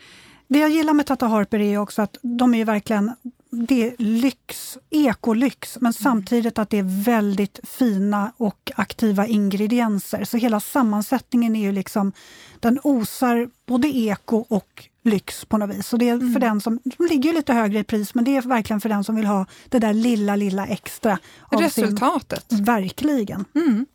Det 0.48 0.60
jag 0.60 0.70
gillar 0.70 0.94
med 0.94 1.06
Tata 1.06 1.28
Harper 1.28 1.60
är 1.60 1.78
också 1.78 2.02
att 2.02 2.18
de 2.22 2.54
är 2.54 2.66
verkligen 2.66 3.12
det 3.56 3.88
är 3.88 3.96
lyx, 3.98 4.78
ekolyx, 4.90 5.78
men 5.82 5.94
samtidigt 5.94 6.60
att 6.60 6.70
det 6.70 6.78
är 6.78 7.04
väldigt 7.04 7.60
fina 7.64 8.32
och 8.38 8.72
aktiva 8.76 9.28
ingredienser. 9.28 10.24
Så 10.24 10.38
hela 10.38 10.60
sammansättningen 10.60 11.56
är 11.56 11.62
ju 11.62 11.72
liksom, 11.72 12.12
den 12.60 12.80
osar 12.84 13.50
både 13.66 13.88
eko 13.88 14.46
och 14.50 14.90
lyx 15.04 15.46
på 15.46 15.58
något 15.58 15.76
vis. 15.76 15.88
Så 15.88 15.98
det 15.98 16.10
är 16.10 16.18
för 16.18 16.26
mm. 16.26 16.40
den 16.40 16.62
som, 16.62 16.80
de 16.84 17.06
ligger 17.06 17.34
lite 17.34 17.54
högre 17.54 17.80
i 17.80 17.84
pris, 17.84 18.16
men 18.16 18.24
det 18.24 18.38
är 18.38 18.42
verkligen 18.42 18.82
för 18.82 18.90
den 18.90 19.04
som 19.04 19.16
vill 19.16 19.26
ha 19.26 19.46
det 19.70 19.80
där 19.80 19.94
lilla, 19.94 20.36
lilla 20.36 20.68
extra. 20.68 21.20
Resultatet. 21.52 22.46
Sin, 22.50 22.64
verkligen. 22.64 23.46
Mm. 23.56 23.86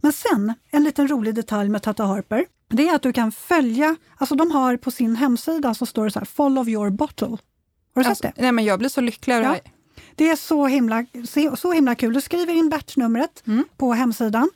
Men 0.00 0.12
sen, 0.12 0.54
en 0.70 0.84
liten 0.84 1.08
rolig 1.08 1.34
detalj 1.34 1.68
med 1.68 1.82
Tata 1.82 2.04
Harper, 2.04 2.44
det 2.68 2.88
är 2.88 2.94
att 2.94 3.02
du 3.02 3.12
kan 3.12 3.32
följa, 3.32 3.96
alltså 4.16 4.34
de 4.34 4.50
har 4.50 4.76
på 4.76 4.90
sin 4.90 5.16
hemsida 5.16 5.74
så 5.74 5.86
står 5.86 6.04
det 6.04 6.10
så 6.10 6.18
här, 6.18 6.26
follow 6.26 6.68
your 6.68 6.90
bottle. 6.90 7.36
Har 7.94 8.02
du 8.02 8.08
alltså, 8.08 8.22
sett 8.22 8.36
det? 8.36 8.42
Nej, 8.42 8.52
men 8.52 8.64
jag 8.64 8.78
blir 8.78 8.88
så 8.88 9.00
lycklig 9.00 9.34
ja. 9.34 9.56
Det 10.14 10.30
är 10.30 10.36
så 10.36 10.66
himla, 10.66 11.06
så 11.56 11.72
himla 11.72 11.94
kul. 11.94 12.12
Du 12.12 12.20
skriver 12.20 12.54
in 12.54 12.68
batchnumret 12.68 13.42
mm. 13.46 13.64
på 13.76 13.92
hemsidan 13.92 14.50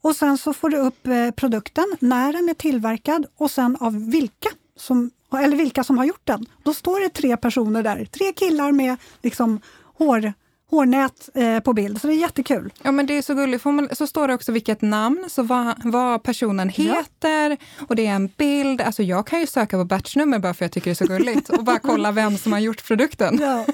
och 0.00 0.16
sen 0.16 0.38
så 0.38 0.52
får 0.52 0.68
du 0.68 0.76
upp 0.76 1.06
eh, 1.06 1.30
produkten, 1.30 1.96
när 2.00 2.32
den 2.32 2.48
är 2.48 2.54
tillverkad 2.54 3.26
och 3.36 3.50
sen 3.50 3.76
av 3.80 4.10
vilka 4.10 4.48
som, 4.76 5.10
eller 5.38 5.56
vilka 5.56 5.84
som 5.84 5.98
har 5.98 6.04
gjort 6.04 6.26
den. 6.26 6.46
Då 6.62 6.74
står 6.74 7.00
det 7.00 7.08
tre 7.08 7.36
personer 7.36 7.82
där, 7.82 8.04
tre 8.04 8.32
killar 8.32 8.72
med 8.72 8.96
liksom 9.22 9.60
hår 9.98 10.32
hårnät 10.72 11.28
eh, 11.34 11.60
på 11.60 11.72
bild, 11.72 12.00
så 12.00 12.06
det 12.06 12.14
är 12.14 12.16
jättekul. 12.16 12.72
Ja 12.82 12.92
men 12.92 13.06
det 13.06 13.18
är 13.18 13.22
så 13.22 13.34
gulligt, 13.34 13.64
man, 13.64 13.88
så 13.92 14.06
står 14.06 14.28
det 14.28 14.34
också 14.34 14.52
vilket 14.52 14.82
namn, 14.82 15.24
så 15.28 15.42
vad, 15.42 15.74
vad 15.84 16.22
personen 16.22 16.68
heter 16.68 17.50
ja. 17.50 17.56
och 17.88 17.96
det 17.96 18.06
är 18.06 18.14
en 18.14 18.28
bild. 18.36 18.80
Alltså 18.80 19.02
jag 19.02 19.26
kan 19.26 19.40
ju 19.40 19.46
söka 19.46 19.76
på 19.76 19.84
batchnummer 19.84 20.38
bara 20.38 20.54
för 20.54 20.64
att 20.64 20.68
jag 20.68 20.72
tycker 20.72 20.90
det 20.90 20.92
är 20.92 21.06
så 21.06 21.12
gulligt 21.12 21.48
och 21.48 21.64
bara 21.64 21.78
kolla 21.78 22.12
vem 22.12 22.38
som 22.38 22.52
har 22.52 22.58
gjort 22.58 22.86
produkten. 22.86 23.38
Ja. 23.40 23.66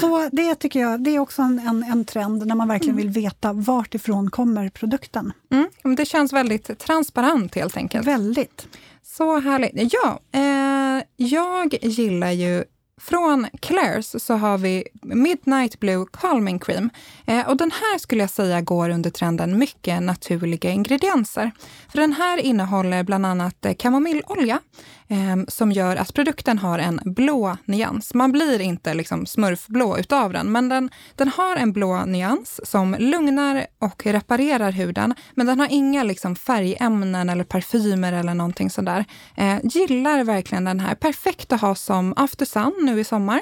Så 0.00 0.28
det 0.32 0.54
tycker 0.54 0.80
jag, 0.80 1.04
det 1.04 1.10
är 1.10 1.18
också 1.18 1.42
en, 1.42 1.58
en, 1.58 1.82
en 1.82 2.04
trend 2.04 2.46
när 2.46 2.54
man 2.54 2.68
verkligen 2.68 2.94
mm. 2.94 3.12
vill 3.12 3.22
veta 3.22 3.52
vart 3.52 3.94
ifrån 3.94 4.30
kommer 4.30 4.68
produkten. 4.68 5.32
Mm, 5.52 5.96
det 5.96 6.04
känns 6.04 6.32
väldigt 6.32 6.78
transparent 6.78 7.54
helt 7.54 7.76
enkelt. 7.76 8.06
Väldigt. 8.06 8.66
Så 9.02 9.40
härligt. 9.40 9.92
Ja, 9.92 10.20
eh, 10.32 11.04
jag 11.16 11.74
gillar 11.82 12.30
ju 12.30 12.64
från 13.04 13.46
Claire's 13.46 14.18
så 14.18 14.34
har 14.34 14.58
vi 14.58 14.84
Midnight 15.02 15.80
Blue 15.80 16.06
Calming 16.12 16.58
Cream. 16.58 16.90
Eh, 17.26 17.48
och 17.48 17.56
den 17.56 17.70
här 17.70 17.98
skulle 17.98 18.22
jag 18.22 18.30
säga 18.30 18.60
går 18.60 18.88
under 18.90 19.10
trenden 19.10 19.58
mycket 19.58 20.02
naturliga 20.02 20.70
ingredienser. 20.70 21.50
För 21.88 21.98
den 21.98 22.12
här 22.12 22.38
innehåller 22.38 23.02
bland 23.02 23.26
annat 23.26 23.64
eh, 23.64 23.74
kamomillolja 23.74 24.60
Ehm, 25.08 25.46
som 25.48 25.72
gör 25.72 25.96
att 25.96 26.14
produkten 26.14 26.58
har 26.58 26.78
en 26.78 27.00
blå 27.04 27.56
nyans. 27.64 28.14
Man 28.14 28.32
blir 28.32 28.60
inte 28.60 28.94
liksom 28.94 29.26
smurfblå 29.26 29.98
utav 29.98 30.32
den, 30.32 30.52
men 30.52 30.68
den, 30.68 30.90
den 31.14 31.28
har 31.28 31.56
en 31.56 31.72
blå 31.72 32.04
nyans 32.04 32.60
som 32.64 32.96
lugnar 32.98 33.66
och 33.78 34.06
reparerar 34.06 34.70
huden. 34.70 35.14
Men 35.34 35.46
den 35.46 35.60
har 35.60 35.68
inga 35.70 36.02
liksom 36.02 36.36
färgämnen 36.36 37.28
eller 37.28 37.44
parfymer 37.44 38.12
eller 38.12 38.34
någonting 38.34 38.70
sådär. 38.70 39.04
Eh, 39.36 39.56
gillar 39.62 40.24
verkligen 40.24 40.64
den 40.64 40.80
här. 40.80 40.94
Perfekt 40.94 41.52
att 41.52 41.60
ha 41.60 41.74
som 41.74 42.14
after 42.16 42.46
sun 42.46 42.74
nu 42.82 43.00
i 43.00 43.04
sommar. 43.04 43.40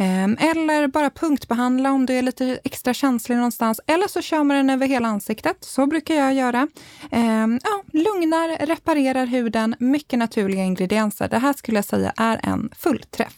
Ehm, 0.00 0.36
eller 0.40 0.88
bara 0.88 1.10
punktbehandla 1.10 1.92
om 1.92 2.06
du 2.06 2.14
är 2.14 2.22
lite 2.22 2.58
extra 2.64 2.94
känslig 2.94 3.36
någonstans. 3.36 3.80
Eller 3.86 4.08
så 4.08 4.22
kör 4.22 4.44
man 4.44 4.56
den 4.56 4.70
över 4.70 4.86
hela 4.86 5.08
ansiktet. 5.08 5.56
Så 5.60 5.86
brukar 5.86 6.14
jag 6.14 6.34
göra. 6.34 6.68
Ehm, 7.10 7.60
ja, 7.64 7.82
lugnar, 7.92 8.66
reparerar 8.66 9.26
huden, 9.26 9.74
mycket 9.78 10.18
naturliga 10.18 10.64
ingredienser. 10.64 11.28
Det 11.28 11.38
här 11.38 11.52
skulle 11.52 11.78
jag 11.78 11.84
säga 11.84 12.12
är 12.16 12.40
en 12.42 12.70
fullträff. 12.78 13.36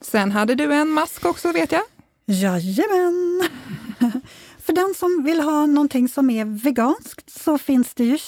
Sen 0.00 0.32
hade 0.32 0.54
du 0.54 0.74
en 0.74 0.88
mask 0.88 1.24
också 1.26 1.52
vet 1.52 1.72
jag. 1.72 1.82
Jajamän! 2.26 3.42
För 4.58 4.72
den 4.72 4.94
som 4.96 5.24
vill 5.24 5.40
ha 5.40 5.66
någonting 5.66 6.08
som 6.08 6.30
är 6.30 6.44
veganskt 6.44 7.40
så 7.40 7.58
finns 7.58 7.94
det 7.94 8.04
ju 8.04 8.18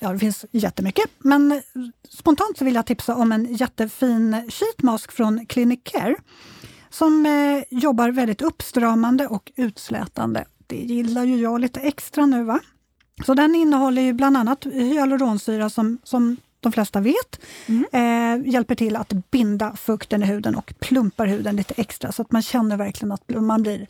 ja, 0.00 0.12
det 0.12 0.18
finns 0.18 0.44
jättemycket. 0.50 1.10
Men 1.18 1.62
spontant 2.08 2.58
så 2.58 2.64
vill 2.64 2.74
jag 2.74 2.86
tipsa 2.86 3.14
om 3.14 3.32
en 3.32 3.54
jättefin 3.54 4.50
sheetmask 4.50 5.12
från 5.12 5.46
Clinic 5.46 5.80
Care 5.84 6.16
som 6.90 7.26
eh, 7.26 7.78
jobbar 7.78 8.10
väldigt 8.10 8.42
uppstramande 8.42 9.26
och 9.26 9.52
utslätande. 9.56 10.44
Det 10.66 10.76
gillar 10.76 11.24
ju 11.24 11.36
jag 11.36 11.60
lite 11.60 11.80
extra 11.80 12.26
nu. 12.26 12.44
va? 12.44 12.60
Så 13.26 13.34
den 13.34 13.54
innehåller 13.54 14.02
ju 14.02 14.12
bland 14.12 14.36
annat 14.36 14.64
hyaluronsyra 14.64 15.70
som, 15.70 15.98
som 16.04 16.36
de 16.60 16.72
flesta 16.72 17.00
vet, 17.00 17.40
mm. 17.66 17.84
eh, 17.92 18.52
hjälper 18.52 18.74
till 18.74 18.96
att 18.96 19.12
binda 19.30 19.76
fukten 19.76 20.22
i 20.22 20.26
huden 20.26 20.54
och 20.54 20.74
plumpar 20.78 21.26
huden 21.26 21.56
lite 21.56 21.74
extra 21.76 22.12
så 22.12 22.22
att 22.22 22.32
man 22.32 22.42
känner 22.42 22.76
verkligen 22.76 23.12
att 23.12 23.28
man 23.28 23.62
blir 23.62 23.86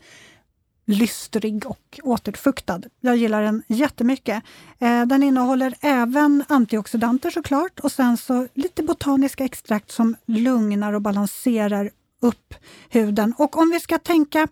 lystrig 0.85 1.65
och 1.65 1.99
återfuktad. 2.03 2.81
Jag 2.99 3.17
gillar 3.17 3.41
den 3.41 3.63
jättemycket. 3.67 4.43
Eh, 4.79 5.05
den 5.05 5.23
innehåller 5.23 5.75
även 5.81 6.43
antioxidanter 6.47 7.29
såklart 7.29 7.79
och 7.79 7.91
sen 7.91 8.17
så 8.17 8.47
lite 8.53 8.83
botaniska 8.83 9.45
extrakt 9.45 9.91
som 9.91 10.15
lugnar 10.25 10.93
och 10.93 11.01
balanserar 11.01 11.89
upp 12.21 12.53
huden. 12.89 13.33
Och 13.37 13.57
om 13.57 13.69
vi 13.69 13.79
ska 13.79 13.97
tänka, 13.97 14.47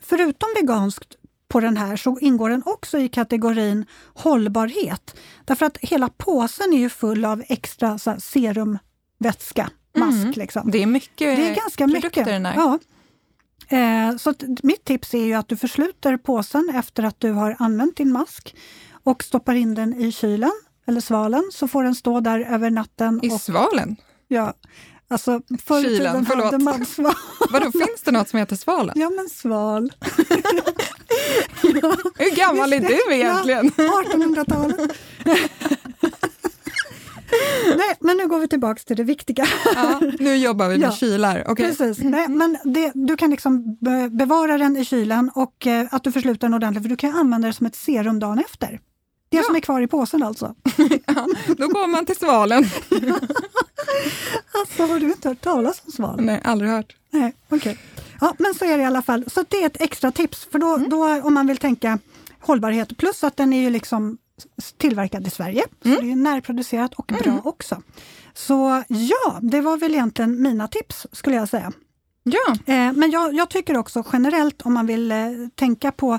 förutom 0.00 0.48
veganskt 0.60 1.16
på 1.48 1.60
den 1.60 1.76
här 1.76 1.96
så 1.96 2.18
ingår 2.18 2.50
den 2.50 2.62
också 2.66 2.98
i 2.98 3.08
kategorin 3.08 3.86
hållbarhet. 4.14 5.16
Därför 5.44 5.66
att 5.66 5.78
hela 5.78 6.08
påsen 6.08 6.72
är 6.72 6.78
ju 6.78 6.88
full 6.88 7.24
av 7.24 7.42
extra 7.48 7.98
så 7.98 8.10
här, 8.10 8.18
serumvätska, 8.18 9.70
mask. 9.96 10.16
Mm. 10.16 10.32
Liksom. 10.36 10.70
Det 10.70 10.82
är 10.82 10.86
mycket 10.86 11.36
Det 11.36 11.50
är 11.50 11.54
ganska 11.54 11.86
mycket. 11.86 12.24
Den 12.24 12.46
här. 12.46 12.54
Ja. 12.54 12.78
Eh, 13.68 14.16
så 14.16 14.34
mitt 14.62 14.84
tips 14.84 15.14
är 15.14 15.24
ju 15.24 15.34
att 15.34 15.48
du 15.48 15.56
försluter 15.56 16.16
påsen 16.16 16.72
efter 16.74 17.02
att 17.02 17.20
du 17.20 17.30
har 17.30 17.56
använt 17.58 17.96
din 17.96 18.12
mask 18.12 18.56
och 19.04 19.24
stoppar 19.24 19.54
in 19.54 19.74
den 19.74 19.94
i 20.00 20.12
kylen 20.12 20.52
eller 20.86 21.00
svalen 21.00 21.50
så 21.52 21.68
får 21.68 21.84
den 21.84 21.94
stå 21.94 22.20
där 22.20 22.40
över 22.40 22.70
natten. 22.70 23.20
I 23.22 23.30
och, 23.30 23.40
svalen? 23.40 23.96
Ja, 24.28 24.54
Alltså, 25.08 25.40
förr 25.64 25.80
i 25.80 25.82
tiden 25.98 26.26
förlåt. 26.26 26.44
hade 26.44 26.58
man 26.64 26.86
sval. 26.86 27.14
Vadå, 27.50 27.70
finns 27.72 28.02
det 28.04 28.12
något 28.12 28.28
som 28.28 28.38
heter 28.38 28.56
svalen? 28.56 28.94
Ja, 28.98 29.10
men 29.10 29.28
sval. 29.28 29.92
ja. 31.62 31.96
Hur 32.18 32.36
gammal 32.36 32.72
är 32.72 32.80
du 32.80 33.14
egentligen? 33.14 33.70
Ja, 33.76 34.02
1800-talet. 34.12 34.92
Nej, 37.76 37.96
men 38.00 38.16
nu 38.16 38.28
går 38.28 38.38
vi 38.38 38.48
tillbaka 38.48 38.80
till 38.86 38.96
det 38.96 39.02
viktiga. 39.04 39.46
Ja, 39.74 40.00
nu 40.18 40.36
jobbar 40.36 40.68
vi 40.68 40.78
med 40.78 40.86
Ja, 40.88 40.92
kylar. 40.92 41.50
Okay. 41.50 41.66
Precis. 41.66 41.98
Nej, 42.04 42.28
men 42.28 42.58
det, 42.64 42.92
du 42.94 43.16
kan 43.16 43.30
liksom 43.30 43.76
be- 43.80 44.08
bevara 44.10 44.58
den 44.58 44.76
i 44.76 44.84
kylen 44.84 45.30
och 45.34 45.66
eh, 45.66 45.86
att 45.90 46.04
du 46.04 46.12
försluter 46.12 46.40
den 46.46 46.54
ordentligt, 46.54 46.82
för 46.84 46.88
du 46.88 46.96
kan 46.96 47.16
använda 47.16 47.48
det 47.48 47.54
som 47.54 47.66
ett 47.66 47.76
serum 47.76 48.18
dagen 48.20 48.38
efter. 48.38 48.80
Det 49.34 49.40
Ja. 49.40 49.44
som 49.46 49.56
är 49.56 49.60
kvar 49.60 49.80
i 49.80 49.86
påsen 49.86 50.22
alltså. 50.22 50.54
Ja, 51.06 51.26
då 51.58 51.68
går 51.68 51.86
man 51.86 52.06
till 52.06 52.16
svalen. 52.16 52.64
Alltså, 54.60 54.82
har 54.86 55.00
du 55.00 55.06
inte 55.06 55.28
hört 55.28 55.40
talas 55.40 55.82
om 55.86 55.92
sval? 55.92 56.20
Nej, 56.20 56.40
aldrig 56.44 56.70
hört. 56.70 56.96
Nej, 57.10 57.34
okej. 57.48 57.78
Ja, 58.20 58.34
men 58.38 58.54
så 58.54 58.64
är 58.64 58.76
det 58.78 58.82
i 58.82 58.86
alla 58.86 59.02
fall. 59.02 59.24
Så 59.26 59.44
det 59.48 59.62
är 59.62 59.66
ett 59.66 59.80
extra 59.80 60.12
tips, 60.12 60.48
för 60.52 60.58
då, 60.58 60.76
då 60.76 61.20
om 61.22 61.34
man 61.34 61.46
vill 61.46 61.56
tänka 61.56 61.98
hållbarhet, 62.40 62.96
plus 62.96 63.24
att 63.24 63.36
den 63.36 63.52
är 63.52 63.60
ju 63.62 63.70
liksom 63.70 64.18
tillverkad 64.78 65.26
i 65.26 65.30
Sverige, 65.30 65.64
så 65.82 65.88
det 65.88 66.10
är 66.12 66.16
närproducerat 66.16 66.94
och 66.94 67.12
bra 67.22 67.40
också. 67.44 67.82
Så 68.34 68.82
ja, 68.88 69.38
det 69.42 69.60
var 69.60 69.76
väl 69.76 69.92
egentligen 69.94 70.42
mina 70.42 70.68
tips 70.68 71.06
skulle 71.12 71.36
jag 71.36 71.48
säga. 71.48 71.72
Ja, 72.22 72.54
Eh, 72.74 72.92
men 72.92 73.10
jag, 73.10 73.34
jag 73.34 73.50
tycker 73.50 73.76
också 73.76 74.04
generellt 74.12 74.62
om 74.62 74.74
man 74.74 74.86
vill 74.86 75.12
eh, 75.12 75.16
tänka 75.54 75.92
på 75.92 76.18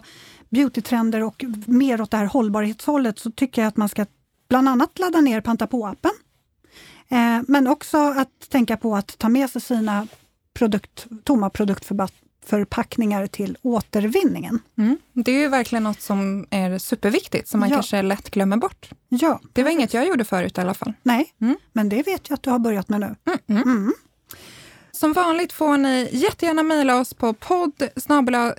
beautytrender 0.56 1.24
och 1.24 1.46
mer 1.68 2.02
åt 2.02 2.12
det 2.12 2.18
här 2.18 2.26
hållbarhetshållet 2.26 3.20
så 3.20 3.32
tycker 3.32 3.62
jag 3.62 3.68
att 3.70 3.78
man 3.78 3.90
ska 3.90 4.06
bland 4.50 4.70
annat 4.70 5.00
ladda 5.00 5.22
ner 5.22 5.42
Panta 5.42 5.68
på-appen. 5.68 6.12
Eh, 7.10 7.42
men 7.48 7.68
också 7.68 7.98
att 7.98 8.50
tänka 8.50 8.78
på 8.78 8.96
att 8.96 9.18
ta 9.18 9.30
med 9.30 9.50
sig 9.50 9.62
sina 9.62 10.08
produkt, 10.54 11.06
tomma 11.24 11.50
produktförpackningar 11.50 13.28
till 13.28 13.58
återvinningen. 13.62 14.60
mm. 14.78 14.98
det 15.14 15.32
är 15.32 15.40
ju 15.40 15.48
verkligen 15.48 15.84
något 15.84 16.02
som 16.02 16.46
är 16.50 16.78
superviktigt, 16.78 17.48
som 17.48 17.60
man 17.60 17.70
Ja. 17.70 17.76
kanske 17.76 18.02
lätt 18.02 18.30
glömmer 18.32 18.58
bort. 18.58 18.90
Ja, 19.10 19.40
Det 19.54 19.64
var 19.64 19.70
inget 19.72 19.94
jag 19.94 20.08
gjorde 20.08 20.26
förut 20.26 20.58
i 20.58 20.62
alla 20.62 20.74
fall. 20.74 20.94
nej, 21.04 21.34
Mm. 21.42 21.58
men 21.74 21.90
det 21.90 22.04
vet 22.08 22.30
jag 22.30 22.34
att 22.36 22.44
du 22.44 22.50
har 22.50 22.60
börjat 22.60 22.90
med 22.90 23.00
nu. 23.00 23.16
Mm. 23.48 23.94
Som 24.96 25.14
vanligt 25.14 25.54
får 25.54 25.78
ni 25.78 26.10
jättegärna 26.12 26.64
mejla 26.64 27.00
oss 27.00 27.14
på 27.14 27.34
podd 27.34 27.74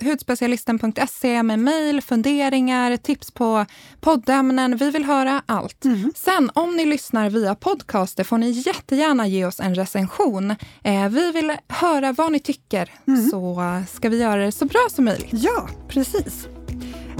hudspecialisten.se 0.01 1.43
med 1.43 1.59
mejl, 1.59 2.01
funderingar, 2.01 2.97
tips 2.97 3.31
på 3.31 3.65
poddämnen. 4.01 4.77
Vi 4.77 4.91
vill 4.91 5.05
höra 5.05 5.41
allt. 5.45 5.85
Mm. 5.85 6.11
Sen 6.15 6.51
om 6.53 6.75
ni 6.75 6.85
lyssnar 6.85 7.29
via 7.29 7.55
podcaster 7.55 8.23
får 8.23 8.37
ni 8.37 8.49
jättegärna 8.49 9.27
ge 9.27 9.45
oss 9.45 9.59
en 9.59 9.75
recension. 9.75 10.51
Eh, 10.83 11.09
vi 11.09 11.31
vill 11.31 11.53
höra 11.67 12.13
vad 12.13 12.31
ni 12.31 12.39
tycker 12.39 12.91
Mm. 13.07 13.29
så 13.29 13.61
ska 13.91 14.09
vi 14.09 14.21
göra 14.21 14.45
det 14.45 14.51
så 14.51 14.65
bra 14.65 14.87
som 14.91 15.05
möjligt. 15.05 15.29
Ja, 15.31 15.67
precis. 15.87 16.47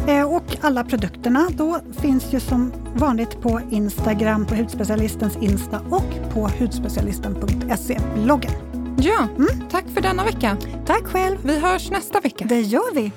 Eh, 0.07 0.33
och 0.33 0.57
alla 0.62 0.83
produkterna 0.83 1.47
då 1.51 1.79
finns 2.01 2.33
ju 2.33 2.39
som 2.39 2.71
vanligt 2.95 3.41
på 3.41 3.62
Instagram, 3.71 4.45
på 4.45 4.55
Hudspecialistens 4.55 5.38
Insta 5.41 5.79
och 5.79 6.33
på 6.33 6.50
hudspecialisten.se-bloggen. 6.59 8.66
Ja, 9.08 9.28
tack 9.70 9.86
för 9.94 10.02
denna 10.02 10.24
vecka. 10.26 10.58
Tack 10.86 11.04
själv! 11.04 11.38
Vi 11.44 11.60
hörs 11.60 11.92
nästa 11.92 12.20
vecka. 12.20 12.46
Det 12.50 12.62
gör 12.62 12.94
vi! 12.94 13.12